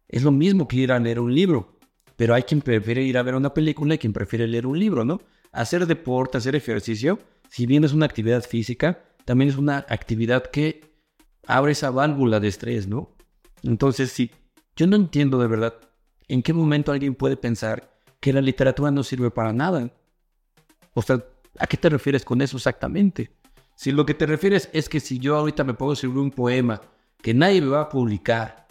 es 0.07 0.23
lo 0.23 0.31
mismo 0.31 0.67
que 0.67 0.77
ir 0.77 0.91
a 0.91 0.99
leer 0.99 1.19
un 1.19 1.33
libro, 1.33 1.77
pero 2.15 2.33
hay 2.33 2.43
quien 2.43 2.61
prefiere 2.61 3.03
ir 3.03 3.17
a 3.17 3.23
ver 3.23 3.35
una 3.35 3.53
película 3.53 3.95
y 3.95 3.97
quien 3.97 4.13
prefiere 4.13 4.47
leer 4.47 4.67
un 4.67 4.79
libro, 4.79 5.03
¿no? 5.03 5.21
Hacer 5.51 5.85
deporte, 5.85 6.37
hacer 6.37 6.55
ejercicio, 6.55 7.19
si 7.49 7.65
bien 7.65 7.83
es 7.83 7.93
una 7.93 8.05
actividad 8.05 8.43
física, 8.43 9.03
también 9.25 9.49
es 9.49 9.57
una 9.57 9.85
actividad 9.89 10.45
que 10.45 10.95
abre 11.47 11.71
esa 11.71 11.89
válvula 11.91 12.39
de 12.39 12.47
estrés, 12.47 12.87
¿no? 12.87 13.15
Entonces, 13.63 14.11
sí, 14.11 14.31
yo 14.75 14.87
no 14.87 14.95
entiendo 14.95 15.39
de 15.39 15.47
verdad 15.47 15.75
en 16.27 16.41
qué 16.41 16.53
momento 16.53 16.91
alguien 16.91 17.15
puede 17.15 17.37
pensar 17.37 17.91
que 18.19 18.33
la 18.33 18.41
literatura 18.41 18.91
no 18.91 19.03
sirve 19.03 19.31
para 19.31 19.53
nada. 19.53 19.91
O 20.93 21.01
sea, 21.01 21.23
¿a 21.59 21.67
qué 21.67 21.77
te 21.77 21.89
refieres 21.89 22.25
con 22.25 22.41
eso 22.41 22.57
exactamente? 22.57 23.31
Si 23.75 23.91
lo 23.91 24.05
que 24.05 24.13
te 24.13 24.25
refieres 24.25 24.69
es 24.73 24.89
que 24.89 24.99
si 24.99 25.19
yo 25.19 25.35
ahorita 25.35 25.63
me 25.63 25.73
puedo 25.73 25.93
escribir 25.93 26.17
un 26.17 26.31
poema 26.31 26.81
que 27.21 27.33
nadie 27.33 27.61
me 27.61 27.67
va 27.67 27.81
a 27.81 27.89
publicar, 27.89 28.64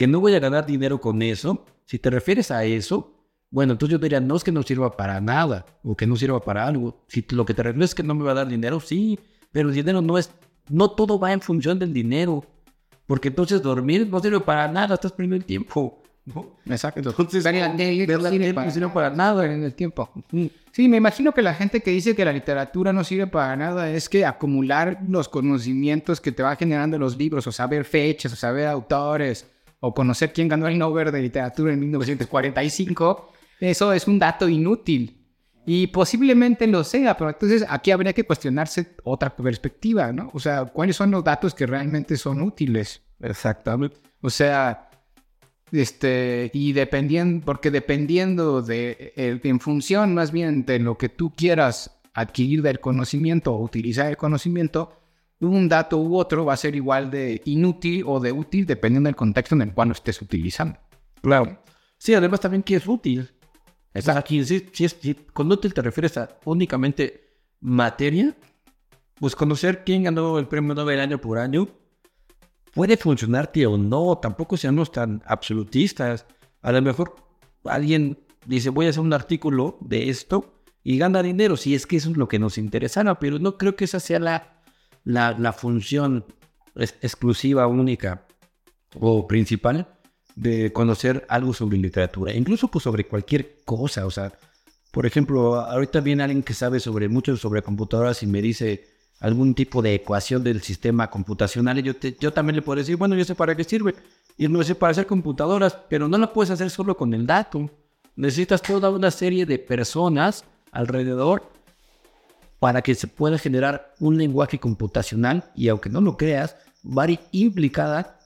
que 0.00 0.06
no 0.06 0.18
voy 0.18 0.34
a 0.34 0.40
ganar 0.40 0.64
dinero 0.64 0.98
con 0.98 1.20
eso, 1.20 1.66
si 1.84 1.98
te 1.98 2.08
refieres 2.08 2.50
a 2.50 2.64
eso, 2.64 3.12
bueno, 3.50 3.72
entonces 3.72 3.92
yo 3.92 3.98
diría, 3.98 4.18
no 4.18 4.34
es 4.34 4.42
que 4.42 4.50
no 4.50 4.62
sirva 4.62 4.96
para 4.96 5.20
nada 5.20 5.66
o 5.84 5.94
que 5.94 6.06
no 6.06 6.16
sirva 6.16 6.40
para 6.40 6.66
algo. 6.66 7.04
Si 7.06 7.22
lo 7.32 7.44
que 7.44 7.52
te 7.52 7.62
refieres 7.62 7.90
es 7.90 7.94
que 7.94 8.02
no 8.02 8.14
me 8.14 8.24
va 8.24 8.30
a 8.30 8.34
dar 8.36 8.48
dinero, 8.48 8.80
sí, 8.80 9.20
pero 9.52 9.68
el 9.68 9.74
dinero 9.74 10.00
no 10.00 10.16
es, 10.16 10.30
no 10.70 10.92
todo 10.92 11.18
va 11.18 11.34
en 11.34 11.42
función 11.42 11.78
del 11.78 11.92
dinero. 11.92 12.42
Porque 13.06 13.28
entonces 13.28 13.60
dormir 13.60 14.08
no 14.10 14.20
sirve 14.20 14.40
para 14.40 14.68
nada, 14.68 14.94
estás 14.94 15.12
perdiendo 15.12 15.36
el 15.36 15.44
tiempo. 15.44 16.02
Exacto. 16.64 17.00
Entonces, 17.00 17.44
no 17.44 18.70
sirve 18.70 18.88
para 18.88 19.10
nada 19.10 19.44
en 19.52 19.62
el 19.64 19.74
tiempo. 19.74 20.10
Sí, 20.72 20.88
me 20.88 20.96
imagino 20.96 21.34
que 21.34 21.42
la 21.42 21.52
gente 21.52 21.82
que 21.82 21.90
dice 21.90 22.16
que 22.16 22.24
la 22.24 22.32
literatura 22.32 22.94
no 22.94 23.04
sirve 23.04 23.26
para 23.26 23.54
nada 23.54 23.90
es 23.90 24.08
que 24.08 24.24
acumular 24.24 24.98
los 25.06 25.28
conocimientos 25.28 26.22
que 26.22 26.32
te 26.32 26.42
va 26.42 26.56
generando 26.56 26.98
los 26.98 27.18
libros, 27.18 27.46
o 27.46 27.52
saber 27.52 27.84
fechas, 27.84 28.32
o 28.32 28.36
saber 28.36 28.66
autores, 28.66 29.46
o 29.80 29.94
conocer 29.94 30.32
quién 30.32 30.48
ganó 30.48 30.68
el 30.68 30.78
Nobel 30.78 31.10
de 31.10 31.22
literatura 31.22 31.72
en 31.72 31.80
1945 31.80 33.32
eso 33.60 33.92
es 33.92 34.08
un 34.08 34.18
dato 34.18 34.48
inútil. 34.48 35.18
Y 35.66 35.88
posiblemente 35.88 36.66
lo 36.66 36.82
sea, 36.82 37.16
pero 37.16 37.30
entonces 37.30 37.64
aquí 37.68 37.90
habría 37.90 38.14
que 38.14 38.24
cuestionarse 38.24 38.96
otra 39.04 39.36
perspectiva, 39.36 40.10
¿no? 40.10 40.30
O 40.32 40.40
sea, 40.40 40.64
¿cuáles 40.64 40.96
son 40.96 41.10
los 41.10 41.22
datos 41.22 41.54
que 41.54 41.66
realmente 41.66 42.16
son 42.16 42.40
útiles? 42.40 43.02
Exactamente. 43.20 43.98
O 44.22 44.30
sea, 44.30 44.90
este, 45.70 46.50
y 46.54 46.72
dependiendo, 46.72 47.44
porque 47.44 47.70
dependiendo 47.70 48.62
de, 48.62 49.12
en 49.16 49.60
función 49.60 50.14
más 50.14 50.32
bien 50.32 50.64
de 50.64 50.78
lo 50.78 50.96
que 50.96 51.10
tú 51.10 51.30
quieras 51.36 52.00
adquirir 52.14 52.62
del 52.62 52.80
conocimiento 52.80 53.54
o 53.54 53.62
utilizar 53.62 54.08
el 54.08 54.16
conocimiento, 54.16 54.99
un 55.40 55.68
dato 55.68 55.98
u 55.98 56.16
otro 56.16 56.44
va 56.44 56.54
a 56.54 56.56
ser 56.56 56.76
igual 56.76 57.10
de 57.10 57.40
inútil 57.44 58.04
o 58.06 58.20
de 58.20 58.32
útil 58.32 58.66
dependiendo 58.66 59.08
del 59.08 59.16
contexto 59.16 59.54
en 59.54 59.62
el 59.62 59.72
cual 59.72 59.88
lo 59.88 59.94
estés 59.94 60.20
utilizando. 60.20 60.78
Claro. 61.22 61.62
Sí, 61.98 62.14
además 62.14 62.40
también 62.40 62.62
que 62.62 62.76
es 62.76 62.86
útil. 62.86 63.30
Estás 63.92 64.16
aquí, 64.16 64.44
si, 64.44 64.68
si, 64.72 65.14
cuando 65.34 65.58
te, 65.58 65.68
te 65.70 65.82
refieres 65.82 66.16
a 66.16 66.28
únicamente 66.44 67.38
materia, 67.60 68.36
pues 69.18 69.34
conocer 69.34 69.82
quién 69.84 70.04
ganó 70.04 70.38
el 70.38 70.46
premio 70.46 70.74
Nobel 70.74 71.00
año 71.00 71.20
por 71.20 71.38
año 71.38 71.68
puede 72.72 72.96
funcionarte 72.96 73.66
o 73.66 73.76
no, 73.76 74.18
tampoco 74.18 74.56
seamos 74.56 74.92
tan 74.92 75.22
absolutistas. 75.26 76.26
A 76.62 76.72
lo 76.72 76.82
mejor 76.82 77.16
alguien 77.64 78.18
dice, 78.46 78.70
voy 78.70 78.86
a 78.86 78.90
hacer 78.90 79.02
un 79.02 79.12
artículo 79.12 79.78
de 79.80 80.08
esto 80.08 80.62
y 80.82 80.98
gana 80.98 81.22
dinero, 81.22 81.56
si 81.56 81.74
es 81.74 81.86
que 81.86 81.96
eso 81.96 82.10
es 82.10 82.16
lo 82.16 82.28
que 82.28 82.38
nos 82.38 82.58
interesara, 82.58 83.18
pero 83.18 83.38
no 83.38 83.58
creo 83.58 83.76
que 83.76 83.84
esa 83.84 84.00
sea 84.00 84.18
la, 84.18 84.59
la, 85.04 85.52
función 85.52 86.24
exclusiva, 86.74 87.66
única 87.66 88.26
o 88.98 89.26
principal 89.26 89.86
de 90.34 90.72
conocer 90.72 91.26
algo 91.28 91.52
sobre 91.52 91.78
literatura, 91.78 92.32
incluso 92.32 92.68
pues 92.68 92.84
sobre 92.84 93.06
cualquier 93.06 93.60
cosa, 93.64 94.06
o 94.06 94.10
sea, 94.10 94.32
por 94.90 95.06
ejemplo, 95.06 95.60
ahorita 95.60 96.00
viene 96.00 96.22
alguien 96.22 96.42
que 96.42 96.54
sabe 96.54 96.80
sobre 96.80 97.08
mucho 97.08 97.36
sobre 97.36 97.62
computadoras 97.62 98.22
y 98.22 98.26
me 98.26 98.42
dice 98.42 98.88
algún 99.20 99.54
tipo 99.54 99.82
de 99.82 99.94
ecuación 99.94 100.42
del 100.42 100.62
sistema 100.62 101.10
computacional 101.10 101.78
y 101.78 101.82
yo, 101.82 101.92
yo 102.18 102.32
también 102.32 102.56
le 102.56 102.62
puedo 102.62 102.78
decir, 102.78 102.96
bueno, 102.96 103.14
yo 103.16 103.24
sé 103.24 103.34
para 103.34 103.54
qué 103.54 103.64
sirve, 103.64 103.94
y 104.36 104.48
no 104.48 104.62
sé 104.62 104.74
para 104.74 104.92
hacer 104.92 105.06
computadoras, 105.06 105.76
pero 105.88 106.08
no 106.08 106.16
la 106.16 106.32
puedes 106.32 106.50
hacer 106.50 106.70
solo 106.70 106.96
con 106.96 107.12
el 107.12 107.26
dato, 107.26 107.70
necesitas 108.16 108.62
toda 108.62 108.90
una 108.90 109.10
serie 109.10 109.44
de 109.44 109.58
personas 109.58 110.44
alrededor 110.72 111.42
para 112.60 112.82
que 112.82 112.94
se 112.94 113.08
pueda 113.08 113.38
generar 113.38 113.94
un 113.98 114.18
lenguaje 114.18 114.60
computacional 114.60 115.50
y 115.56 115.68
aunque 115.68 115.88
no 115.88 116.00
lo 116.00 116.16
creas, 116.16 116.56
va 116.86 117.06
implicada, 117.32 118.20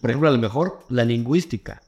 por 0.00 0.10
ejemplo, 0.10 0.28
a 0.28 0.32
lo 0.32 0.38
mejor 0.38 0.84
la 0.88 1.04
lingüística. 1.04 1.82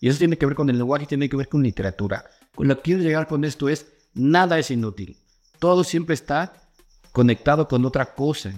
Y 0.00 0.08
eso 0.08 0.18
tiene 0.18 0.38
que 0.38 0.46
ver 0.46 0.56
con 0.56 0.70
el 0.70 0.78
lenguaje, 0.78 1.06
tiene 1.06 1.28
que 1.28 1.36
ver 1.36 1.48
con 1.48 1.62
literatura. 1.62 2.24
Con 2.54 2.68
lo 2.68 2.76
que 2.76 2.82
quiero 2.82 3.02
llegar 3.02 3.28
con 3.28 3.44
esto 3.44 3.68
es, 3.68 3.86
nada 4.14 4.58
es 4.58 4.70
inútil. 4.70 5.16
Todo 5.58 5.84
siempre 5.84 6.14
está 6.14 6.54
conectado 7.12 7.68
con 7.68 7.84
otra 7.84 8.14
cosa. 8.14 8.52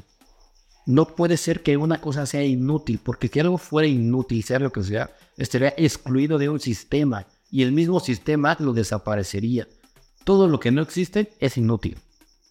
No 0.86 1.16
puede 1.16 1.36
ser 1.36 1.62
que 1.62 1.76
una 1.76 2.00
cosa 2.00 2.26
sea 2.26 2.44
inútil, 2.44 3.00
porque 3.02 3.28
si 3.28 3.40
algo 3.40 3.58
fuera 3.58 3.88
inútil, 3.88 4.42
sea 4.44 4.60
lo 4.60 4.72
que 4.72 4.84
sea, 4.84 5.10
estaría 5.36 5.74
excluido 5.76 6.38
de 6.38 6.48
un 6.48 6.60
sistema 6.60 7.26
y 7.50 7.62
el 7.62 7.72
mismo 7.72 7.98
sistema 8.00 8.56
lo 8.60 8.72
desaparecería. 8.72 9.66
Todo 10.24 10.48
lo 10.48 10.58
que 10.58 10.70
no 10.70 10.82
existe 10.82 11.32
es 11.38 11.56
inútil. 11.56 11.98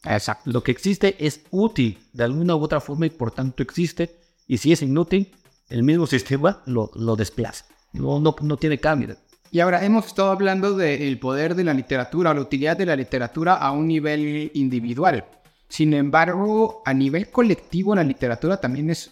Exacto. 0.05 0.49
Lo 0.49 0.63
que 0.63 0.71
existe 0.71 1.15
es 1.25 1.41
útil 1.51 1.99
de 2.13 2.23
alguna 2.23 2.55
u 2.55 2.61
otra 2.61 2.79
forma 2.79 3.05
y 3.05 3.09
por 3.09 3.31
tanto 3.31 3.63
existe. 3.63 4.15
Y 4.47 4.57
si 4.57 4.71
es 4.71 4.81
inútil, 4.81 5.31
el 5.69 5.83
mismo 5.83 6.05
sistema 6.05 6.61
lo, 6.65 6.91
lo 6.95 7.15
desplaza. 7.15 7.65
No, 7.93 8.19
no, 8.19 8.35
no 8.41 8.57
tiene 8.57 8.79
cambio. 8.79 9.15
Y 9.51 9.59
ahora 9.59 9.85
hemos 9.85 10.07
estado 10.07 10.31
hablando 10.31 10.75
del 10.75 11.19
poder 11.19 11.53
de 11.55 11.63
la 11.63 11.73
literatura, 11.73 12.33
la 12.33 12.41
utilidad 12.41 12.75
de 12.75 12.87
la 12.87 12.95
literatura 12.95 13.53
a 13.53 13.71
un 13.71 13.87
nivel 13.87 14.49
individual. 14.55 15.25
Sin 15.69 15.93
embargo, 15.93 16.81
a 16.85 16.93
nivel 16.93 17.29
colectivo, 17.29 17.95
la 17.95 18.03
literatura 18.03 18.57
también 18.57 18.89
es, 18.89 19.11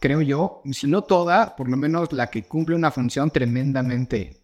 creo 0.00 0.22
yo, 0.22 0.62
si 0.72 0.86
no 0.86 1.02
toda, 1.02 1.54
por 1.54 1.68
lo 1.68 1.76
menos 1.76 2.12
la 2.12 2.28
que 2.28 2.44
cumple 2.44 2.76
una 2.76 2.90
función 2.90 3.30
tremendamente 3.30 4.38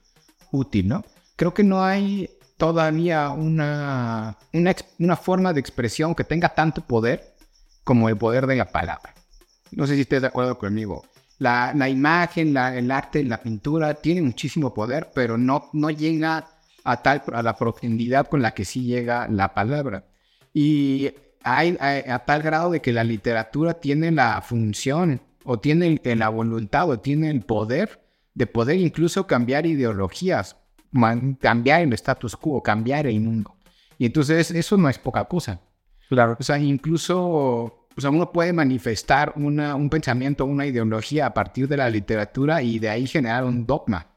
útil, 0.53 0.89
¿no? 0.89 1.05
Creo 1.37 1.55
que 1.55 1.65
no 1.65 1.83
hay 1.83 2.31
todavía 2.57 3.31
una, 3.31 4.37
una, 4.99 5.17
forma 5.17 5.53
de 5.53 5.61
expresión 5.61 6.15
que 6.15 6.25
tenga 6.25 6.51
tanto 6.51 6.83
poder 6.83 7.35
como 7.83 8.09
el 8.09 8.17
poder 8.17 8.47
de 8.47 8.57
la 8.57 8.67
palabra. 8.67 9.15
No 9.73 9.87
sé 9.87 9.95
si 9.95 10.03
estés 10.03 10.23
de 10.23 10.29
acuerdo 10.29 10.59
conmigo. 10.59 11.05
La, 11.39 11.73
la 11.75 11.89
imagen, 11.89 12.57
el 12.57 12.91
arte, 12.91 13.25
la 13.25 13.43
pintura 13.43 13.95
tiene 13.95 14.23
muchísimo 14.23 14.73
poder, 14.73 15.11
pero 15.15 15.37
no, 15.37 15.69
no 15.73 15.91
llega 15.91 16.49
a, 16.85 17.03
tal, 17.03 17.23
a 17.33 17.43
la 17.43 17.57
profundidad 17.57 18.29
con 18.29 18.41
la 18.41 18.53
que 18.53 18.65
sí 18.65 18.85
llega 18.85 19.27
la 19.29 19.53
palabra. 19.53 20.05
Y 20.53 21.13
a 21.43 22.23
tal 22.25 22.43
grado 22.43 22.71
de 22.71 22.81
que 22.81 22.93
la 22.93 23.05
literatura 23.05 23.75
tiene 23.75 24.11
la 24.11 24.41
función 24.41 25.21
o 25.45 25.59
tiene 25.59 26.01
la 26.03 26.29
voluntad 26.31 26.89
o 26.89 27.01
tiene 27.01 27.31
el 27.31 27.43
poder 27.43 28.01
de 28.33 28.47
poder 28.47 28.79
incluso 28.79 29.27
cambiar 29.27 29.67
ideologías 29.67 30.57
cambiar 31.41 31.83
el 31.83 31.93
status 31.93 32.37
quo, 32.37 32.63
cambiar 32.63 33.07
el 33.07 33.21
mundo. 33.21 33.55
Y 33.99 34.07
entonces 34.07 34.51
eso 34.51 34.77
no 34.77 34.89
es 34.89 34.99
poca 34.99 35.25
cosa. 35.25 35.61
Claro. 36.09 36.37
O 36.39 36.43
sea, 36.43 36.59
incluso 36.59 37.85
o 37.97 38.01
sea, 38.01 38.11
uno 38.11 38.33
puede 38.33 38.53
manifestar 38.53 39.33
una, 39.37 39.77
un 39.77 39.89
pensamiento, 39.89 40.45
una 40.45 40.67
ideología 40.67 41.27
a 41.27 41.35
partir 41.35 41.69
de 41.69 41.77
la 41.77 41.89
literatura 41.89 42.63
y 42.63 42.79
de 42.79 42.89
ahí 42.89 43.07
generar 43.07 43.45
un 43.45 43.67
dogma. 43.67 44.09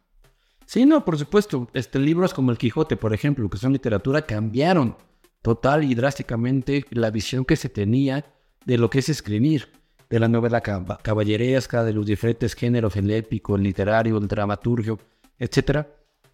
Sí, 0.66 0.86
no, 0.86 1.06
por 1.06 1.18
supuesto. 1.18 1.70
Este, 1.74 2.00
libros 2.00 2.34
como 2.34 2.52
El 2.52 2.58
Quijote, 2.58 2.98
por 2.98 3.14
ejemplo, 3.14 3.50
que 3.50 3.58
son 3.58 3.74
literatura, 3.74 4.24
cambiaron 4.24 4.98
total 5.42 5.84
y 5.84 5.94
drásticamente 5.94 6.86
la 6.90 7.12
visión 7.12 7.46
que 7.46 7.56
se 7.56 7.70
tenía 7.70 8.26
de 8.66 8.78
lo 8.78 8.90
que 8.90 9.00
es 9.00 9.10
escribir, 9.10 9.70
de 10.10 10.20
la 10.20 10.28
novela 10.28 10.62
caballeresca, 10.62 11.84
de 11.84 11.94
los 11.94 12.06
diferentes 12.06 12.56
géneros, 12.56 12.96
el 12.96 13.12
épico, 13.12 13.56
el 13.56 13.64
literario, 13.64 14.18
el 14.18 14.28
dramaturgio, 14.28 15.00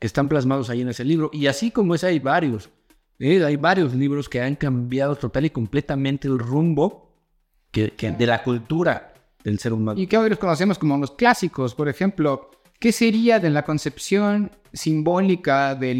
están 0.05 0.27
plasmados 0.27 0.69
ahí 0.69 0.81
en 0.81 0.89
ese 0.89 1.05
libro. 1.05 1.29
Y 1.33 1.47
así 1.47 1.71
como 1.71 1.95
es, 1.95 2.03
hay 2.03 2.19
varios. 2.19 2.69
¿eh? 3.19 3.43
Hay 3.43 3.55
varios 3.55 3.93
libros 3.93 4.27
que 4.27 4.41
han 4.41 4.55
cambiado 4.55 5.15
total 5.15 5.45
y 5.45 5.49
completamente 5.49 6.27
el 6.27 6.39
rumbo 6.39 7.09
que, 7.71 7.93
de 7.97 8.25
la 8.25 8.43
cultura 8.43 9.13
del 9.43 9.59
ser 9.59 9.73
humano. 9.73 9.99
Y 9.99 10.07
que 10.07 10.17
hoy 10.17 10.29
los 10.29 10.39
conocemos 10.39 10.77
como 10.77 10.97
los 10.97 11.11
clásicos, 11.11 11.73
por 11.73 11.87
ejemplo. 11.87 12.51
¿Qué 12.79 12.91
sería 12.91 13.39
de 13.39 13.49
la 13.49 13.63
concepción 13.63 14.51
simbólica 14.73 15.73
de 15.73 15.95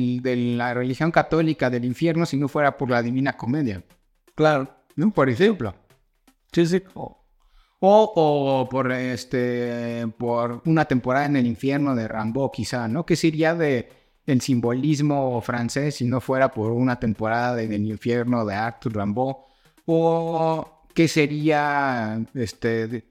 la 0.57 0.74
religión 0.74 1.12
católica 1.12 1.69
del 1.69 1.86
infierno 1.86 2.25
si 2.25 2.36
no 2.36 2.50
fuera 2.50 2.77
por 2.77 2.89
la 2.89 3.01
Divina 3.01 3.38
Comedia? 3.38 3.81
Claro, 4.36 4.69
¿no? 4.98 5.12
Por 5.12 5.29
ejemplo. 5.29 5.74
Sí, 6.51 6.65
sí. 6.65 6.83
O, 7.86 8.70
por, 8.72 8.94
este, 8.94 10.08
por 10.18 10.62
una 10.66 10.86
temporada 10.86 11.25
en 11.25 11.36
el 11.36 11.46
infierno 11.46 11.94
de 11.96 12.08
Rambo, 12.08 12.50
quizá, 12.50 12.88
¿no? 12.88 13.06
¿Qué 13.06 13.18
sería 13.18 13.56
de 13.56 13.90
el 14.25 14.40
simbolismo 14.40 15.42
francés 15.42 15.96
si 15.96 16.06
no 16.06 16.22
fuera 16.22 16.50
por 16.50 16.72
una 16.72 16.98
temporada 16.98 17.62
en 17.62 17.74
el 17.74 17.86
infierno 17.86 18.46
de 18.46 18.56
Arthur 18.56 18.96
Rambo? 18.96 19.48
¿O 19.86 20.86
qué 20.94 21.10
sería 21.10 22.25
este, 22.34 23.04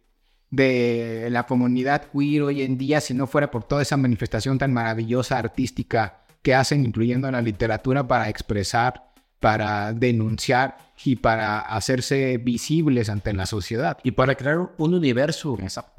de, 0.50 1.28
la 1.30 1.42
comunidad 1.42 2.04
queer 2.10 2.40
hoy 2.40 2.62
en 2.62 2.78
día 2.78 3.02
si 3.02 3.12
no 3.12 3.26
fuera 3.26 3.50
por 3.50 3.64
toda 3.64 3.82
esa 3.82 3.98
manifestación 3.98 4.56
tan 4.56 4.72
maravillosa 4.72 5.36
artística 5.36 6.24
que 6.40 6.54
hacen, 6.54 6.86
incluyendo 6.86 7.30
la 7.30 7.42
literatura, 7.42 8.08
para 8.08 8.30
expresar 8.30 9.11
para 9.42 9.92
denunciar 9.92 10.78
y 11.04 11.16
para 11.16 11.58
hacerse 11.58 12.38
visibles 12.38 13.08
ante 13.08 13.32
la 13.32 13.44
sociedad. 13.44 13.98
Y 14.04 14.12
para 14.12 14.36
crear 14.36 14.70
un 14.78 14.94
universo 14.94 15.58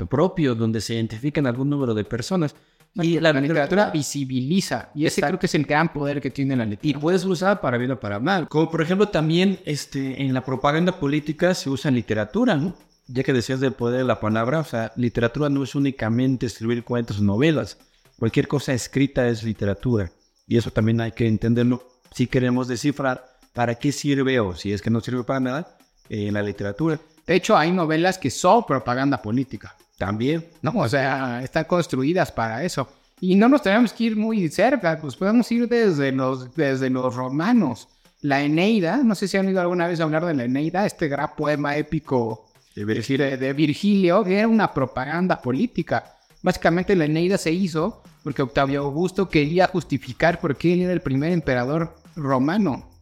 propio 0.10 0.56
donde 0.56 0.80
se 0.80 0.94
identifiquen 0.94 1.46
algún 1.46 1.70
número 1.70 1.94
de 1.94 2.06
personas. 2.06 2.56
Y 2.96 3.20
la, 3.20 3.34
literatura, 3.34 3.90
visibiliza. 3.90 4.92
Y 4.96 5.06
ese 5.06 5.22
creo 5.22 5.38
que 5.38 5.48
es 5.48 5.56
el 5.56 5.66
gran 5.66 5.92
poder 5.92 6.22
que 6.22 6.30
tiene 6.30 6.56
la 6.56 6.64
literatura. 6.64 6.98
Y 6.98 7.02
puede 7.02 7.20
ser 7.20 7.28
usada 7.28 7.60
para 7.60 7.78
bien 7.78 7.92
o 7.92 8.00
para 8.00 8.18
mal. 8.20 8.48
Como 8.48 8.72
por 8.72 8.82
ejemplo 8.82 9.10
también 9.10 9.60
este, 9.66 10.22
en 10.22 10.34
la 10.34 10.46
propaganda 10.46 10.98
política 10.98 11.54
se 11.54 11.70
usa 11.70 11.92
literatura, 11.92 12.56
¿no? 12.56 12.74
Ya 13.08 13.24
que 13.24 13.34
decías 13.34 13.60
del 13.60 13.74
poder 13.74 13.98
de 13.98 14.06
la 14.06 14.22
palabra, 14.22 14.60
o 14.62 14.64
sea, 14.64 14.94
literatura 14.96 15.50
no 15.50 15.64
es 15.64 15.76
únicamente 15.76 16.46
escribir 16.46 16.86
cuentos 16.86 17.20
o 17.20 17.24
novelas. 17.24 17.78
Cualquier 18.18 18.48
cosa 18.48 18.72
escrita 18.72 19.28
es 19.28 19.44
literatura. 19.44 20.12
Y 20.48 20.56
eso 20.56 20.72
también 20.72 21.02
hay 21.02 21.12
que 21.12 21.28
entenderlo 21.28 21.84
si 22.14 22.28
queremos 22.28 22.68
descifrar 22.68 23.33
para 23.54 23.76
qué 23.76 23.92
sirve 23.92 24.40
o 24.40 24.56
si 24.56 24.74
es 24.74 24.82
que 24.82 24.90
no 24.90 25.00
sirve 25.00 25.24
para 25.24 25.40
nada 25.40 25.78
en 26.10 26.30
eh, 26.30 26.32
la 26.32 26.42
literatura. 26.42 27.00
De 27.26 27.36
hecho, 27.36 27.56
hay 27.56 27.72
novelas 27.72 28.18
que 28.18 28.30
son 28.30 28.66
propaganda 28.66 29.22
política. 29.22 29.76
También, 29.98 30.46
¿no? 30.62 30.72
O 30.76 30.90
sea, 30.90 31.42
están 31.44 31.66
construidas 31.66 32.32
para 32.32 32.64
eso. 32.64 32.90
Y 33.22 33.36
no 33.36 33.48
nos 33.48 33.62
tenemos 33.62 33.94
que 33.94 34.06
ir 34.06 34.18
muy 34.18 34.50
cerca, 34.50 35.00
pues 35.00 35.16
podemos 35.16 35.50
ir 35.52 35.70
desde 35.70 36.12
los, 36.12 36.54
desde 36.56 36.90
los 36.90 37.16
romanos. 37.16 37.88
La 38.22 38.42
Eneida, 38.42 38.98
no 38.98 39.16
sé 39.16 39.28
si 39.28 39.38
han 39.38 39.48
oído 39.48 39.62
alguna 39.62 39.88
vez 39.88 40.00
hablar 40.00 40.26
de 40.26 40.34
la 40.34 40.46
Eneida, 40.46 40.86
este 40.86 41.08
gran 41.08 41.36
poema 41.38 41.78
épico 41.78 42.50
de 42.76 42.86
Virgilio, 42.86 43.38
de 43.38 43.54
Virgilio 43.54 44.26
era 44.26 44.48
una 44.48 44.74
propaganda 44.74 45.42
política. 45.42 46.16
Básicamente 46.42 46.96
la 46.96 47.06
Eneida 47.06 47.38
se 47.38 47.52
hizo 47.52 48.02
porque 48.24 48.42
Octavio 48.42 48.82
Augusto 48.82 49.30
quería 49.30 49.68
justificar 49.68 50.42
por 50.42 50.58
qué 50.58 50.74
él 50.74 50.82
era 50.82 50.94
el 50.94 51.02
primer 51.02 51.32
emperador 51.32 51.96
romano 52.16 52.93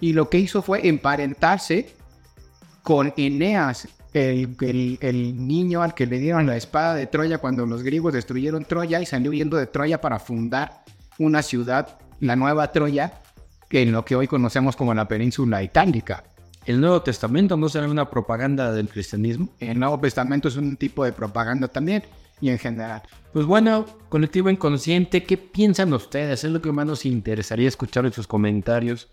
y 0.00 0.12
lo 0.12 0.28
que 0.28 0.38
hizo 0.38 0.62
fue 0.62 0.88
emparentarse 0.88 1.94
con 2.82 3.12
Eneas, 3.16 3.88
el, 4.12 4.98
el, 5.00 5.46
niño 5.46 5.82
al 5.82 5.94
que 5.94 6.06
le 6.06 6.18
dieron 6.18 6.46
la 6.46 6.56
espada 6.56 6.94
de 6.94 7.06
Troya 7.06 7.38
cuando 7.38 7.66
los 7.66 7.82
griegos 7.82 8.12
destruyeron 8.12 8.64
Troya 8.64 9.00
y 9.00 9.06
salió 9.06 9.30
huyendo 9.30 9.56
de 9.56 9.66
Troya 9.66 10.00
para 10.00 10.18
fundar 10.18 10.82
una 11.18 11.42
ciudad, 11.42 11.98
la 12.18 12.34
Nueva 12.34 12.72
Troya, 12.72 13.20
en 13.70 13.92
lo 13.92 14.04
que 14.04 14.16
hoy 14.16 14.26
conocemos 14.26 14.74
como 14.74 14.94
la 14.94 15.06
península 15.06 15.62
itálica. 15.62 16.24
¿El 16.66 16.80
Nuevo 16.80 17.02
Testamento 17.02 17.56
no 17.56 17.68
será 17.68 17.88
una 17.88 18.10
propaganda 18.10 18.72
del 18.72 18.88
cristianismo? 18.88 19.48
El 19.60 19.78
Nuevo 19.78 20.00
Testamento 20.00 20.48
es 20.48 20.56
un 20.56 20.76
tipo 20.76 21.04
de 21.04 21.12
propaganda 21.12 21.68
también 21.68 22.02
y 22.40 22.50
en 22.50 22.58
general. 22.58 23.02
Pues 23.32 23.46
bueno, 23.46 23.86
colectivo 24.08 24.50
inconsciente, 24.50 25.22
¿qué 25.22 25.36
piensan 25.36 25.92
ustedes? 25.92 26.42
Es 26.42 26.50
lo 26.50 26.60
que 26.60 26.72
más 26.72 26.86
nos 26.86 27.06
interesaría 27.06 27.68
escuchar 27.68 28.06
en 28.06 28.12
sus 28.12 28.26
comentarios 28.26 29.08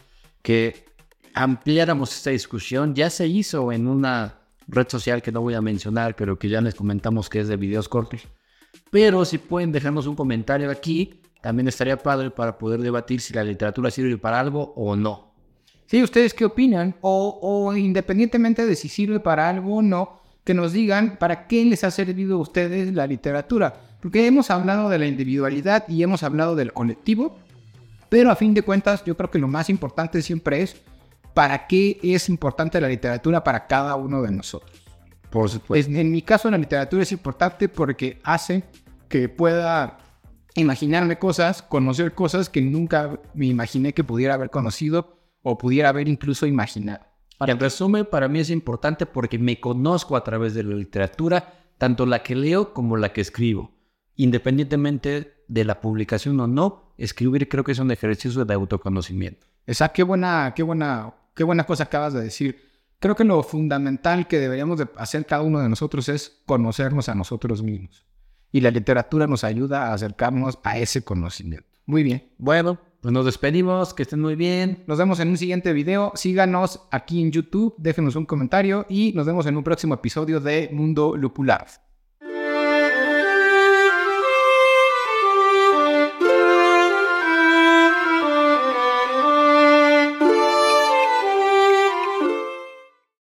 que 0.48 0.86
ampliáramos 1.34 2.16
esta 2.16 2.30
discusión. 2.30 2.96
Ya 2.96 3.10
se 3.10 3.28
hizo 3.28 3.70
en 3.74 3.86
una 3.86 4.40
red 4.70 4.88
social 4.88 5.22
que 5.22 5.30
no 5.30 5.42
voy 5.42 5.56
a 5.56 5.62
mencionar, 5.62 6.16
pero 6.16 6.40
que 6.40 6.48
ya 6.48 6.62
les 6.62 6.74
comentamos 6.74 7.28
que 7.28 7.42
es 7.42 7.50
de 7.50 7.58
videos 7.58 7.90
cortos. 7.90 8.22
Pero 8.90 9.26
si 9.26 9.40
pueden 9.40 9.74
dejarnos 9.74 10.08
un 10.08 10.16
comentario 10.16 10.72
aquí, 10.72 11.20
también 11.42 11.68
estaría 11.68 11.98
padre 11.98 12.32
para 12.32 12.58
poder 12.58 12.80
debatir 12.80 13.20
si 13.20 13.34
la 13.34 13.44
literatura 13.44 13.92
sirve 13.92 14.18
para 14.18 14.40
algo 14.40 14.72
o 14.78 14.96
no. 14.96 15.34
Sí, 15.86 16.02
¿ustedes 16.02 16.34
qué 16.34 16.46
opinan? 16.46 16.96
O, 17.02 17.74
independientemente 17.76 18.66
de 18.66 18.78
si 18.78 18.88
sirve 18.88 19.20
para 19.20 19.50
algo 19.50 19.76
o 19.76 19.82
no, 19.82 20.22
que 20.46 20.54
nos 20.54 20.72
digan 20.72 21.18
para 21.18 21.46
qué 21.48 21.66
les 21.66 21.84
ha 21.84 21.92
servido 21.92 22.38
a 22.38 22.40
ustedes 22.40 22.94
la 22.94 23.06
literatura. 23.06 23.74
Porque 24.00 24.26
hemos 24.26 24.50
hablado 24.50 24.88
de 24.88 24.98
la 24.98 25.08
individualidad 25.08 25.84
y 25.90 26.04
hemos 26.04 26.24
hablado 26.24 26.56
del 26.56 26.72
colectivo, 26.72 27.38
pero 28.10 28.32
a 28.32 28.36
fin 28.36 28.54
de 28.54 28.62
cuentas 28.62 29.04
yo 29.06 29.16
creo 29.16 29.30
que 29.30 29.40
lo 29.40 29.48
más 29.48 29.70
importante 29.70 30.22
siempre 30.22 30.62
es 30.62 30.82
para 31.34 31.68
qué 31.68 32.00
es 32.02 32.30
importante 32.30 32.82
la 32.82 32.88
literatura 32.88 33.44
para 33.44 33.68
cada 33.68 33.96
uno 33.96 34.22
de 34.22 34.32
nosotros. 34.32 34.82
Por 35.30 35.50
supuesto. 35.50 35.92
en 35.92 36.12
mi 36.12 36.22
caso 36.22 36.50
la 36.50 36.58
literatura 36.58 37.04
es 37.04 37.12
importante 37.12 37.70
porque 37.70 38.20
hace 38.24 38.64
que 39.10 39.30
pueda 39.30 40.00
imaginarme 40.56 41.20
cosas, 41.20 41.62
conocer 41.62 42.14
cosas 42.14 42.50
que 42.50 42.62
nunca 42.62 43.20
me 43.34 43.46
imaginé 43.46 43.94
que 43.94 44.04
pudiera 44.04 44.34
haber 44.34 44.50
conocido 44.50 45.20
o 45.44 45.58
pudiera 45.58 45.90
haber 45.90 46.08
incluso 46.08 46.46
imaginado. 46.46 47.06
En 47.40 47.60
resumen, 47.60 48.08
para 48.10 48.28
mí 48.28 48.40
es 48.40 48.50
importante 48.50 49.06
porque 49.06 49.38
me 49.38 49.60
conozco 49.60 50.16
a 50.16 50.24
través 50.24 50.56
de 50.56 50.64
la 50.64 50.76
literatura, 50.76 51.54
tanto 51.78 52.08
la 52.08 52.24
que 52.24 52.36
leo 52.36 52.74
como 52.74 52.98
la 52.98 53.14
que 53.14 53.22
escribo. 53.22 53.76
Independientemente 54.16 55.37
de 55.48 55.64
la 55.64 55.82
publicación 55.82 56.40
o 56.40 56.48
no, 56.48 56.94
escribir 56.98 57.48
creo 57.48 57.64
que 57.64 57.72
es 57.72 57.80
un 57.80 57.92
ejercicio 57.92 58.46
de 58.46 58.54
autoconocimiento. 58.54 59.48
Esa 59.66 59.90
qué 59.90 60.04
buena, 60.04 60.54
qué 60.56 60.64
buena, 60.64 61.14
qué 61.36 61.44
buena 61.44 61.66
cosa 61.66 61.84
acabas 61.84 62.14
de 62.14 62.22
decir. 62.22 62.68
Creo 63.00 63.16
que 63.16 63.24
lo 63.24 63.44
fundamental 63.44 64.28
que 64.28 64.40
deberíamos 64.40 64.80
de 64.80 64.88
hacer 64.96 65.26
cada 65.26 65.44
uno 65.44 65.60
de 65.60 65.70
nosotros 65.70 66.10
es 66.10 66.42
conocernos 66.46 67.10
a 67.10 67.16
nosotros 67.16 67.62
mismos. 67.62 68.06
Y 68.52 68.62
la 68.62 68.72
literatura 68.72 69.28
nos 69.28 69.44
ayuda 69.44 69.88
a 69.88 69.94
acercarnos 69.94 70.58
a 70.64 70.78
ese 70.78 71.04
conocimiento. 71.04 71.68
Muy 71.86 72.04
bien. 72.04 72.32
Bueno, 72.38 72.80
pues 73.02 73.14
nos 73.14 73.26
despedimos, 73.26 73.94
que 73.94 74.04
estén 74.04 74.22
muy 74.22 74.36
bien. 74.36 74.84
Nos 74.88 74.98
vemos 74.98 75.20
en 75.20 75.30
un 75.30 75.38
siguiente 75.38 75.74
video. 75.74 76.12
Síganos 76.16 76.82
aquí 76.92 77.22
en 77.22 77.32
YouTube, 77.32 77.76
déjenos 77.78 78.16
un 78.16 78.26
comentario 78.26 78.86
y 78.90 79.14
nos 79.14 79.26
vemos 79.26 79.46
en 79.46 79.58
un 79.58 79.64
próximo 79.64 79.94
episodio 79.94 80.40
de 80.40 80.70
Mundo 80.74 81.16
Lupular. 81.16 81.68